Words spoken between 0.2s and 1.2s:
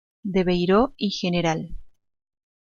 De Beiró y